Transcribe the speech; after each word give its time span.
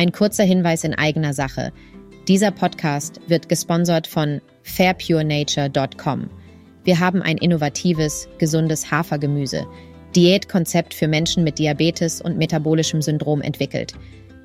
Ein 0.00 0.12
kurzer 0.12 0.44
Hinweis 0.44 0.84
in 0.84 0.94
eigener 0.94 1.34
Sache. 1.34 1.72
Dieser 2.26 2.52
Podcast 2.52 3.20
wird 3.26 3.50
gesponsert 3.50 4.06
von 4.06 4.40
fairpurenature.com. 4.62 6.30
Wir 6.84 7.00
haben 7.00 7.20
ein 7.20 7.36
innovatives, 7.36 8.26
gesundes 8.38 8.90
Hafergemüse, 8.90 9.66
Diätkonzept 10.16 10.94
für 10.94 11.06
Menschen 11.06 11.44
mit 11.44 11.58
Diabetes 11.58 12.22
und 12.22 12.38
metabolischem 12.38 13.02
Syndrom 13.02 13.42
entwickelt. 13.42 13.92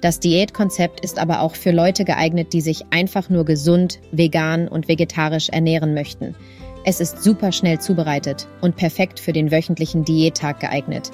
Das 0.01 0.19
Diätkonzept 0.19 0.99
ist 0.99 1.17
aber 1.17 1.39
auch 1.39 1.55
für 1.55 1.71
Leute 1.71 2.03
geeignet, 2.03 2.51
die 2.51 2.59
sich 2.59 2.83
einfach 2.89 3.29
nur 3.29 3.45
gesund, 3.45 4.01
vegan 4.11 4.67
und 4.67 4.89
vegetarisch 4.89 5.47
ernähren 5.47 5.93
möchten. 5.93 6.35
Es 6.83 6.99
ist 6.99 7.23
super 7.23 7.53
schnell 7.53 7.79
zubereitet 7.79 8.49
und 8.59 8.75
perfekt 8.75 9.21
für 9.21 9.31
den 9.31 9.51
wöchentlichen 9.51 10.03
Diättag 10.03 10.59
geeignet. 10.59 11.11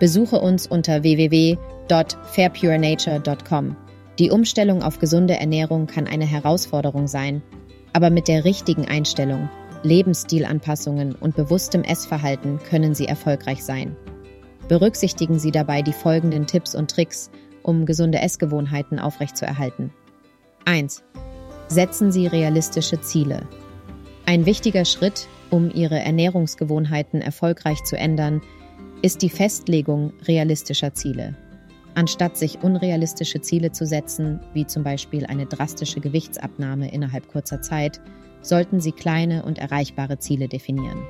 Besuche 0.00 0.40
uns 0.40 0.66
unter 0.66 1.04
www.fairpurenature.com. 1.04 3.76
Die 4.18 4.30
Umstellung 4.30 4.82
auf 4.82 5.00
gesunde 5.00 5.34
Ernährung 5.34 5.86
kann 5.86 6.06
eine 6.06 6.26
Herausforderung 6.26 7.08
sein, 7.08 7.42
aber 7.92 8.10
mit 8.10 8.28
der 8.28 8.44
richtigen 8.44 8.86
Einstellung, 8.86 9.48
Lebensstilanpassungen 9.82 11.14
und 11.14 11.34
bewusstem 11.34 11.82
Essverhalten 11.82 12.58
können 12.58 12.94
Sie 12.94 13.06
erfolgreich 13.06 13.64
sein. 13.64 13.96
Berücksichtigen 14.68 15.38
Sie 15.38 15.50
dabei 15.50 15.82
die 15.82 15.92
folgenden 15.92 16.46
Tipps 16.46 16.74
und 16.74 16.90
Tricks, 16.90 17.30
um 17.62 17.86
gesunde 17.86 18.20
Essgewohnheiten 18.20 18.98
aufrechtzuerhalten. 18.98 19.92
1. 20.64 21.02
Setzen 21.68 22.12
Sie 22.12 22.26
realistische 22.26 23.00
Ziele. 23.00 23.46
Ein 24.26 24.46
wichtiger 24.46 24.84
Schritt, 24.84 25.26
um 25.50 25.70
Ihre 25.70 25.98
Ernährungsgewohnheiten 25.98 27.20
erfolgreich 27.20 27.82
zu 27.84 27.96
ändern, 27.96 28.42
ist 29.02 29.22
die 29.22 29.28
Festlegung 29.28 30.12
realistischer 30.26 30.94
Ziele. 30.94 31.36
Anstatt 31.94 32.36
sich 32.36 32.62
unrealistische 32.62 33.40
Ziele 33.40 33.70
zu 33.70 33.86
setzen, 33.86 34.40
wie 34.52 34.66
zum 34.66 34.82
Beispiel 34.82 35.26
eine 35.26 35.46
drastische 35.46 36.00
Gewichtsabnahme 36.00 36.92
innerhalb 36.92 37.28
kurzer 37.28 37.62
Zeit, 37.62 38.00
sollten 38.42 38.80
Sie 38.80 38.92
kleine 38.92 39.44
und 39.44 39.58
erreichbare 39.58 40.18
Ziele 40.18 40.48
definieren. 40.48 41.04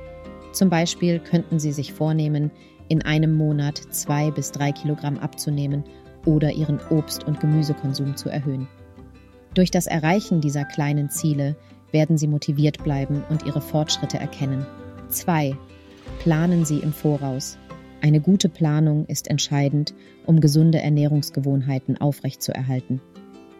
Zum 0.53 0.69
Beispiel 0.69 1.19
könnten 1.19 1.59
Sie 1.59 1.71
sich 1.71 1.91
vornehmen, 1.91 2.51
in 2.87 3.01
einem 3.01 3.33
Monat 3.33 3.77
zwei 3.89 4.29
bis 4.31 4.51
drei 4.51 4.71
Kilogramm 4.71 5.17
abzunehmen 5.17 5.83
oder 6.25 6.51
Ihren 6.51 6.79
Obst- 6.89 7.25
und 7.25 7.39
Gemüsekonsum 7.39 8.15
zu 8.15 8.29
erhöhen. 8.29 8.67
Durch 9.55 9.71
das 9.71 9.87
Erreichen 9.87 10.39
dieser 10.39 10.65
kleinen 10.65 11.09
Ziele 11.09 11.55
werden 11.91 12.17
Sie 12.17 12.27
motiviert 12.27 12.83
bleiben 12.83 13.23
und 13.29 13.45
Ihre 13.45 13.61
Fortschritte 13.61 14.17
erkennen. 14.17 14.65
2. 15.09 15.57
Planen 16.19 16.63
Sie 16.63 16.79
im 16.79 16.93
Voraus. 16.93 17.57
Eine 18.05 18.21
gute 18.21 18.49
Planung 18.49 19.07
ist 19.07 19.31
entscheidend, 19.31 19.95
um 20.27 20.39
gesunde 20.39 20.79
Ernährungsgewohnheiten 20.79 21.99
aufrechtzuerhalten. 21.99 23.01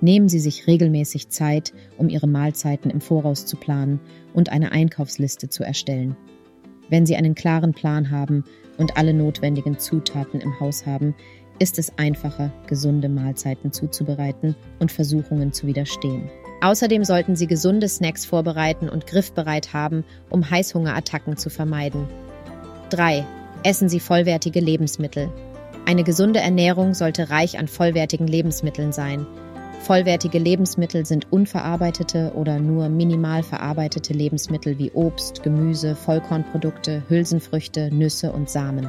Nehmen 0.01 0.29
Sie 0.29 0.37
sich 0.37 0.67
regelmäßig 0.67 1.29
Zeit, 1.29 1.73
um 1.97 2.09
Ihre 2.09 2.27
Mahlzeiten 2.27 2.91
im 2.91 3.01
Voraus 3.01 3.47
zu 3.47 3.57
planen 3.57 3.99
und 4.35 4.49
eine 4.49 4.71
Einkaufsliste 4.71 5.49
zu 5.49 5.63
erstellen. 5.63 6.15
Wenn 6.91 7.07
Sie 7.07 7.15
einen 7.15 7.33
klaren 7.33 7.73
Plan 7.73 8.11
haben 8.11 8.43
und 8.77 8.97
alle 8.97 9.15
notwendigen 9.15 9.79
Zutaten 9.79 10.41
im 10.41 10.59
Haus 10.59 10.85
haben, 10.85 11.15
ist 11.57 11.79
es 11.79 11.97
einfacher, 11.97 12.53
gesunde 12.67 13.09
Mahlzeiten 13.09 13.71
zuzubereiten 13.71 14.55
und 14.77 14.91
Versuchungen 14.91 15.53
zu 15.53 15.65
widerstehen. 15.65 16.29
Außerdem 16.61 17.03
sollten 17.03 17.35
Sie 17.35 17.47
gesunde 17.47 17.89
Snacks 17.89 18.27
vorbereiten 18.27 18.89
und 18.89 19.07
griffbereit 19.07 19.73
haben, 19.73 20.03
um 20.29 20.47
Heißhungerattacken 20.47 21.35
zu 21.35 21.49
vermeiden. 21.49 22.07
3. 22.91 23.25
Essen 23.65 23.89
Sie 23.89 23.99
vollwertige 23.99 24.59
Lebensmittel. 24.59 25.27
Eine 25.87 26.03
gesunde 26.03 26.39
Ernährung 26.39 26.93
sollte 26.93 27.31
reich 27.31 27.57
an 27.57 27.67
vollwertigen 27.67 28.27
Lebensmitteln 28.27 28.91
sein. 28.91 29.25
Vollwertige 29.81 30.37
Lebensmittel 30.37 31.03
sind 31.03 31.31
unverarbeitete 31.31 32.33
oder 32.35 32.59
nur 32.59 32.89
minimal 32.89 33.41
verarbeitete 33.41 34.13
Lebensmittel 34.13 34.77
wie 34.77 34.91
Obst, 34.91 35.41
Gemüse, 35.41 35.95
Vollkornprodukte, 35.95 37.01
Hülsenfrüchte, 37.09 37.89
Nüsse 37.91 38.31
und 38.31 38.51
Samen. 38.51 38.87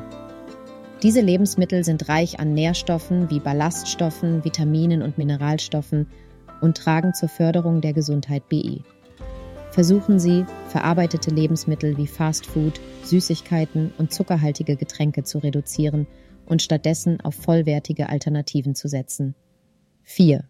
Diese 1.03 1.23
Lebensmittel 1.23 1.83
sind 1.83 2.11
reich 2.11 2.39
an 2.39 2.53
Nährstoffen 2.53 3.31
wie 3.31 3.41
Ballaststoffen, 3.41 4.45
Vitaminen 4.45 5.01
und 5.01 5.17
Mineralstoffen 5.17 6.07
und 6.61 6.77
tragen 6.77 7.15
zur 7.15 7.31
Förderung 7.31 7.81
der 7.81 7.95
Gesundheit 7.95 8.47
BI. 8.51 8.83
Versuchen 9.77 10.19
Sie, 10.19 10.47
verarbeitete 10.69 11.31
Lebensmittel 11.31 11.99
wie 11.99 12.07
Fastfood, 12.07 12.81
Süßigkeiten 13.03 13.93
und 13.99 14.11
zuckerhaltige 14.11 14.75
Getränke 14.75 15.23
zu 15.23 15.37
reduzieren 15.37 16.07
und 16.47 16.63
stattdessen 16.63 17.21
auf 17.21 17.35
vollwertige 17.35 18.09
Alternativen 18.09 18.75
zu 18.75 18.89
setzen. 18.89 19.35
4. 20.05 20.45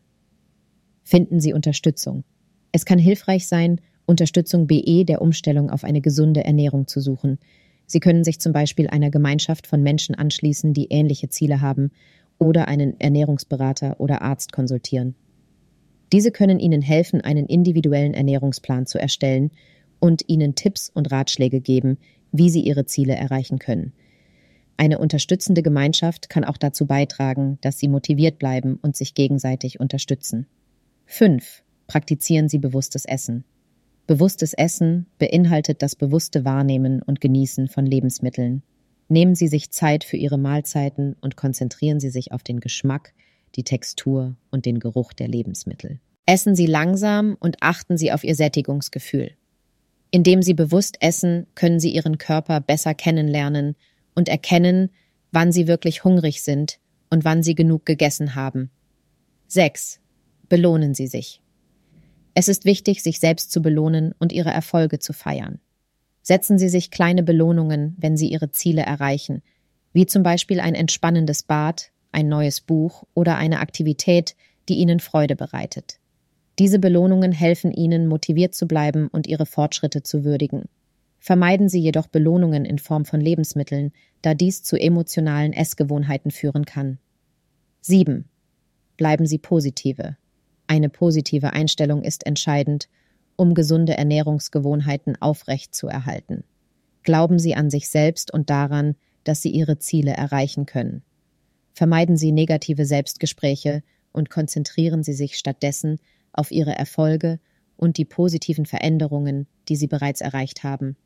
Finden 1.02 1.40
Sie 1.40 1.52
Unterstützung. 1.52 2.22
Es 2.70 2.84
kann 2.84 3.00
hilfreich 3.00 3.48
sein, 3.48 3.80
Unterstützung 4.06 4.68
BE 4.68 5.04
der 5.04 5.20
Umstellung 5.20 5.70
auf 5.70 5.82
eine 5.82 6.00
gesunde 6.00 6.44
Ernährung 6.44 6.86
zu 6.86 7.00
suchen. 7.00 7.40
Sie 7.84 7.98
können 7.98 8.22
sich 8.22 8.38
zum 8.38 8.52
Beispiel 8.52 8.86
einer 8.86 9.10
Gemeinschaft 9.10 9.66
von 9.66 9.82
Menschen 9.82 10.14
anschließen, 10.14 10.72
die 10.72 10.86
ähnliche 10.90 11.30
Ziele 11.30 11.60
haben, 11.60 11.90
oder 12.38 12.68
einen 12.68 13.00
Ernährungsberater 13.00 13.98
oder 13.98 14.22
Arzt 14.22 14.52
konsultieren. 14.52 15.16
Diese 16.16 16.30
können 16.30 16.60
Ihnen 16.60 16.80
helfen, 16.80 17.20
einen 17.20 17.44
individuellen 17.44 18.14
Ernährungsplan 18.14 18.86
zu 18.86 18.98
erstellen 18.98 19.50
und 19.98 20.26
Ihnen 20.30 20.54
Tipps 20.54 20.88
und 20.88 21.12
Ratschläge 21.12 21.60
geben, 21.60 21.98
wie 22.32 22.48
Sie 22.48 22.62
Ihre 22.62 22.86
Ziele 22.86 23.14
erreichen 23.14 23.58
können. 23.58 23.92
Eine 24.78 24.98
unterstützende 24.98 25.62
Gemeinschaft 25.62 26.30
kann 26.30 26.44
auch 26.44 26.56
dazu 26.56 26.86
beitragen, 26.86 27.58
dass 27.60 27.78
Sie 27.78 27.88
motiviert 27.88 28.38
bleiben 28.38 28.78
und 28.80 28.96
sich 28.96 29.12
gegenseitig 29.12 29.78
unterstützen. 29.78 30.46
5. 31.04 31.62
Praktizieren 31.86 32.48
Sie 32.48 32.60
bewusstes 32.60 33.04
Essen. 33.04 33.44
Bewusstes 34.06 34.54
Essen 34.54 35.04
beinhaltet 35.18 35.82
das 35.82 35.96
bewusste 35.96 36.46
Wahrnehmen 36.46 37.02
und 37.02 37.20
Genießen 37.20 37.68
von 37.68 37.84
Lebensmitteln. 37.84 38.62
Nehmen 39.10 39.34
Sie 39.34 39.48
sich 39.48 39.70
Zeit 39.70 40.02
für 40.02 40.16
Ihre 40.16 40.38
Mahlzeiten 40.38 41.14
und 41.20 41.36
konzentrieren 41.36 42.00
Sie 42.00 42.08
sich 42.08 42.32
auf 42.32 42.42
den 42.42 42.60
Geschmack, 42.60 43.12
die 43.54 43.64
Textur 43.64 44.36
und 44.50 44.66
den 44.66 44.80
Geruch 44.80 45.12
der 45.12 45.28
Lebensmittel. 45.28 46.00
Essen 46.26 46.56
Sie 46.56 46.66
langsam 46.66 47.36
und 47.38 47.58
achten 47.60 47.96
Sie 47.96 48.12
auf 48.12 48.24
Ihr 48.24 48.34
Sättigungsgefühl. 48.34 49.32
Indem 50.10 50.42
Sie 50.42 50.54
bewusst 50.54 50.96
essen, 51.00 51.46
können 51.54 51.78
Sie 51.78 51.94
Ihren 51.94 52.18
Körper 52.18 52.60
besser 52.60 52.94
kennenlernen 52.94 53.76
und 54.14 54.28
erkennen, 54.28 54.90
wann 55.30 55.52
Sie 55.52 55.66
wirklich 55.66 56.04
hungrig 56.04 56.42
sind 56.42 56.78
und 57.10 57.24
wann 57.24 57.42
Sie 57.42 57.54
genug 57.54 57.86
gegessen 57.86 58.34
haben. 58.34 58.70
6. 59.48 60.00
Belohnen 60.48 60.94
Sie 60.94 61.06
sich. 61.06 61.40
Es 62.34 62.48
ist 62.48 62.64
wichtig, 62.64 63.02
sich 63.02 63.20
selbst 63.20 63.50
zu 63.50 63.62
belohnen 63.62 64.14
und 64.18 64.32
Ihre 64.32 64.50
Erfolge 64.50 64.98
zu 64.98 65.12
feiern. 65.12 65.60
Setzen 66.22 66.58
Sie 66.58 66.68
sich 66.68 66.90
kleine 66.90 67.22
Belohnungen, 67.22 67.94
wenn 67.98 68.16
Sie 68.16 68.28
Ihre 68.28 68.50
Ziele 68.50 68.82
erreichen, 68.82 69.42
wie 69.92 70.06
zum 70.06 70.22
Beispiel 70.22 70.60
ein 70.60 70.74
entspannendes 70.74 71.44
Bad 71.44 71.92
ein 72.16 72.28
neues 72.28 72.62
Buch 72.62 73.04
oder 73.14 73.36
eine 73.36 73.60
Aktivität, 73.60 74.34
die 74.70 74.76
Ihnen 74.76 75.00
Freude 75.00 75.36
bereitet. 75.36 76.00
Diese 76.58 76.78
Belohnungen 76.78 77.30
helfen 77.30 77.72
Ihnen, 77.72 78.06
motiviert 78.06 78.54
zu 78.54 78.66
bleiben 78.66 79.08
und 79.08 79.26
Ihre 79.26 79.44
Fortschritte 79.44 80.02
zu 80.02 80.24
würdigen. 80.24 80.64
Vermeiden 81.18 81.68
Sie 81.68 81.78
jedoch 81.78 82.06
Belohnungen 82.06 82.64
in 82.64 82.78
Form 82.78 83.04
von 83.04 83.20
Lebensmitteln, 83.20 83.92
da 84.22 84.32
dies 84.32 84.62
zu 84.62 84.80
emotionalen 84.80 85.52
Essgewohnheiten 85.52 86.30
führen 86.30 86.64
kann. 86.64 86.98
7. 87.82 88.24
Bleiben 88.96 89.26
Sie 89.26 89.38
positive. 89.38 90.16
Eine 90.66 90.88
positive 90.88 91.52
Einstellung 91.52 92.02
ist 92.02 92.26
entscheidend, 92.26 92.88
um 93.36 93.52
gesunde 93.52 93.98
Ernährungsgewohnheiten 93.98 95.20
aufrecht 95.20 95.74
zu 95.74 95.86
erhalten. 95.86 96.44
Glauben 97.02 97.38
Sie 97.38 97.54
an 97.54 97.68
sich 97.68 97.90
selbst 97.90 98.32
und 98.32 98.48
daran, 98.48 98.96
dass 99.24 99.42
Sie 99.42 99.50
Ihre 99.50 99.78
Ziele 99.78 100.12
erreichen 100.12 100.64
können. 100.64 101.02
Vermeiden 101.76 102.16
Sie 102.16 102.32
negative 102.32 102.86
Selbstgespräche 102.86 103.82
und 104.10 104.30
konzentrieren 104.30 105.02
Sie 105.02 105.12
sich 105.12 105.36
stattdessen 105.36 105.98
auf 106.32 106.50
Ihre 106.50 106.74
Erfolge 106.74 107.38
und 107.76 107.98
die 107.98 108.06
positiven 108.06 108.64
Veränderungen, 108.64 109.46
die 109.68 109.76
Sie 109.76 109.86
bereits 109.86 110.22
erreicht 110.22 110.64
haben. 110.64 110.96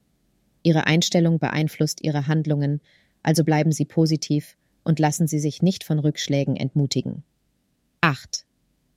Ihre 0.62 0.86
Einstellung 0.86 1.40
beeinflusst 1.40 2.04
Ihre 2.04 2.28
Handlungen, 2.28 2.80
also 3.24 3.42
bleiben 3.42 3.72
Sie 3.72 3.84
positiv 3.84 4.56
und 4.84 5.00
lassen 5.00 5.26
Sie 5.26 5.40
sich 5.40 5.60
nicht 5.60 5.82
von 5.82 5.98
Rückschlägen 5.98 6.54
entmutigen. 6.54 7.24
8. 8.00 8.46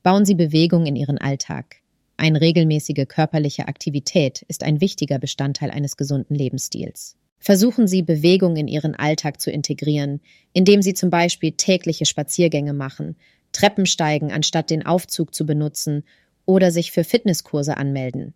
Bauen 0.03 0.25
Sie 0.25 0.35
Bewegung 0.35 0.85
in 0.85 0.95
Ihren 0.95 1.17
Alltag. 1.17 1.77
Eine 2.17 2.39
regelmäßige 2.39 3.07
körperliche 3.07 3.67
Aktivität 3.67 4.43
ist 4.43 4.61
ein 4.61 4.79
wichtiger 4.79 5.17
Bestandteil 5.17 5.71
eines 5.71 5.97
gesunden 5.97 6.35
Lebensstils. 6.35 7.17
Versuchen 7.43 7.87
Sie, 7.87 8.03
Bewegung 8.03 8.55
in 8.55 8.69
Ihren 8.69 8.95
Alltag 8.95 9.41
zu 9.41 9.51
integrieren, 9.51 10.21
indem 10.53 10.81
Sie 10.81 10.93
zum 10.93 11.09
Beispiel 11.09 11.51
tägliche 11.51 12.05
Spaziergänge 12.05 12.71
machen, 12.71 13.17
Treppen 13.51 13.85
steigen, 13.85 14.31
anstatt 14.31 14.69
den 14.69 14.85
Aufzug 14.85 15.35
zu 15.35 15.45
benutzen 15.45 16.05
oder 16.45 16.71
sich 16.71 16.93
für 16.93 17.03
Fitnesskurse 17.03 17.75
anmelden. 17.75 18.33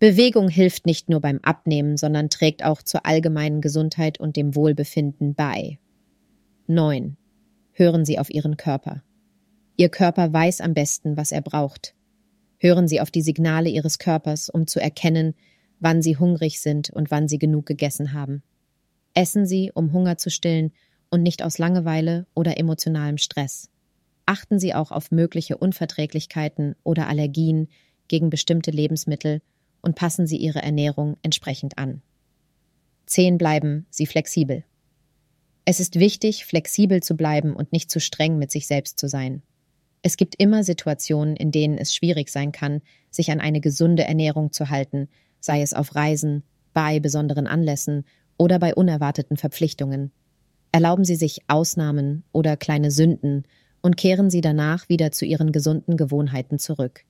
Bewegung 0.00 0.48
hilft 0.48 0.84
nicht 0.84 1.08
nur 1.08 1.20
beim 1.20 1.38
Abnehmen, 1.42 1.96
sondern 1.96 2.28
trägt 2.28 2.64
auch 2.64 2.82
zur 2.82 3.06
allgemeinen 3.06 3.60
Gesundheit 3.60 4.18
und 4.18 4.34
dem 4.34 4.56
Wohlbefinden 4.56 5.36
bei. 5.36 5.78
9. 6.66 7.16
Hören 7.70 8.04
Sie 8.04 8.18
auf 8.18 8.30
Ihren 8.30 8.56
Körper. 8.56 9.04
Ihr 9.76 9.90
Körper 9.90 10.32
weiß 10.32 10.60
am 10.60 10.74
besten, 10.74 11.16
was 11.16 11.30
er 11.30 11.40
braucht. 11.40 11.94
Hören 12.58 12.88
Sie 12.88 13.00
auf 13.00 13.12
die 13.12 13.22
Signale 13.22 13.68
Ihres 13.68 14.00
Körpers, 14.00 14.48
um 14.48 14.66
zu 14.66 14.80
erkennen, 14.80 15.34
wann 15.80 16.02
Sie 16.02 16.16
hungrig 16.16 16.60
sind 16.60 16.90
und 16.90 17.10
wann 17.10 17.28
Sie 17.28 17.38
genug 17.38 17.66
gegessen 17.66 18.12
haben. 18.12 18.42
Essen 19.14 19.46
Sie, 19.46 19.72
um 19.74 19.92
Hunger 19.92 20.16
zu 20.18 20.30
stillen 20.30 20.72
und 21.10 21.22
nicht 21.22 21.42
aus 21.42 21.58
Langeweile 21.58 22.26
oder 22.34 22.58
emotionalem 22.58 23.18
Stress. 23.18 23.68
Achten 24.26 24.60
Sie 24.60 24.74
auch 24.74 24.92
auf 24.92 25.10
mögliche 25.10 25.56
Unverträglichkeiten 25.56 26.76
oder 26.84 27.08
Allergien 27.08 27.68
gegen 28.06 28.30
bestimmte 28.30 28.70
Lebensmittel 28.70 29.42
und 29.82 29.96
passen 29.96 30.26
Sie 30.26 30.36
Ihre 30.36 30.62
Ernährung 30.62 31.16
entsprechend 31.22 31.78
an. 31.78 32.02
10 33.06 33.38
bleiben 33.38 33.86
Sie 33.90 34.06
flexibel. 34.06 34.64
Es 35.64 35.80
ist 35.80 35.98
wichtig, 35.98 36.44
flexibel 36.46 37.02
zu 37.02 37.16
bleiben 37.16 37.54
und 37.56 37.72
nicht 37.72 37.90
zu 37.90 38.00
streng 38.00 38.38
mit 38.38 38.50
sich 38.50 38.66
selbst 38.66 38.98
zu 38.98 39.08
sein. 39.08 39.42
Es 40.02 40.16
gibt 40.16 40.36
immer 40.36 40.64
Situationen, 40.64 41.36
in 41.36 41.50
denen 41.50 41.76
es 41.76 41.94
schwierig 41.94 42.30
sein 42.30 42.52
kann, 42.52 42.82
sich 43.10 43.30
an 43.30 43.40
eine 43.40 43.60
gesunde 43.60 44.04
Ernährung 44.04 44.52
zu 44.52 44.70
halten, 44.70 45.08
sei 45.40 45.62
es 45.62 45.74
auf 45.74 45.94
Reisen, 45.94 46.42
bei 46.72 47.00
besonderen 47.00 47.46
Anlässen 47.46 48.04
oder 48.36 48.58
bei 48.58 48.74
unerwarteten 48.74 49.36
Verpflichtungen. 49.36 50.12
Erlauben 50.72 51.04
Sie 51.04 51.16
sich 51.16 51.42
Ausnahmen 51.48 52.22
oder 52.32 52.56
kleine 52.56 52.90
Sünden 52.90 53.44
und 53.82 53.96
kehren 53.96 54.30
Sie 54.30 54.40
danach 54.40 54.88
wieder 54.88 55.10
zu 55.10 55.24
Ihren 55.24 55.52
gesunden 55.52 55.96
Gewohnheiten 55.96 56.58
zurück. 56.58 57.04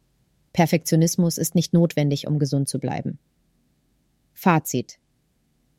Perfektionismus 0.52 1.38
ist 1.38 1.54
nicht 1.54 1.72
notwendig, 1.72 2.26
um 2.26 2.38
gesund 2.38 2.68
zu 2.68 2.78
bleiben. 2.78 3.18
Fazit. 4.32 4.98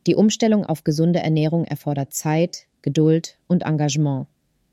Die 0.07 0.15
Umstellung 0.15 0.65
auf 0.65 0.83
gesunde 0.83 1.19
Ernährung 1.19 1.65
erfordert 1.65 2.13
Zeit, 2.13 2.67
Geduld 2.81 3.37
und 3.47 3.63
Engagement. 3.63 4.27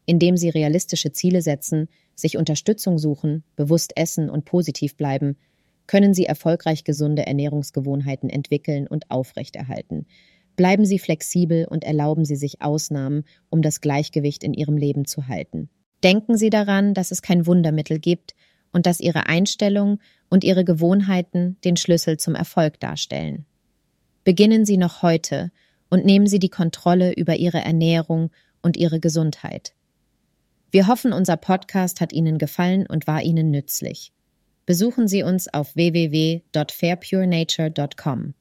Indem 0.06 0.36
Sie 0.36 0.48
realistische 0.48 1.12
Ziele 1.12 1.42
setzen, 1.42 1.88
sich 2.14 2.36
Unterstützung 2.36 2.98
suchen, 2.98 3.44
bewusst 3.56 3.92
essen 3.96 4.30
und 4.30 4.44
positiv 4.44 4.96
bleiben, 4.96 5.36
können 5.88 6.14
Sie 6.14 6.26
erfolgreich 6.26 6.84
gesunde 6.84 7.26
Ernährungsgewohnheiten 7.26 8.30
entwickeln 8.30 8.86
und 8.86 9.10
aufrechterhalten. 9.10 10.06
Bleiben 10.54 10.84
Sie 10.84 11.00
flexibel 11.00 11.66
und 11.68 11.82
erlauben 11.82 12.24
Sie 12.24 12.36
sich 12.36 12.62
Ausnahmen, 12.62 13.24
um 13.50 13.62
das 13.62 13.80
Gleichgewicht 13.80 14.44
in 14.44 14.54
Ihrem 14.54 14.76
Leben 14.76 15.04
zu 15.04 15.26
halten. 15.26 15.70
Denken 16.04 16.36
Sie 16.36 16.50
daran, 16.50 16.94
dass 16.94 17.10
es 17.10 17.22
kein 17.22 17.46
Wundermittel 17.46 17.98
gibt 17.98 18.34
und 18.72 18.86
dass 18.86 19.00
Ihre 19.00 19.26
Einstellung 19.26 19.98
und 20.28 20.44
Ihre 20.44 20.64
Gewohnheiten 20.64 21.56
den 21.64 21.76
Schlüssel 21.76 22.18
zum 22.18 22.34
Erfolg 22.34 22.78
darstellen. 22.78 23.46
Beginnen 24.24 24.64
Sie 24.64 24.76
noch 24.76 25.02
heute 25.02 25.50
und 25.90 26.04
nehmen 26.04 26.26
Sie 26.26 26.38
die 26.38 26.50
Kontrolle 26.50 27.14
über 27.14 27.36
Ihre 27.36 27.58
Ernährung 27.58 28.30
und 28.62 28.76
Ihre 28.76 29.00
Gesundheit. 29.00 29.74
Wir 30.70 30.86
hoffen, 30.86 31.14
unser 31.14 31.38
Podcast 31.38 32.00
hat 32.00 32.12
Ihnen 32.12 32.36
gefallen 32.36 32.86
und 32.86 33.06
war 33.06 33.22
Ihnen 33.22 33.50
nützlich. 33.50 34.12
Besuchen 34.68 35.08
Sie 35.08 35.22
uns 35.22 35.48
auf 35.48 35.74
www.fairpurenature.com. 35.76 38.34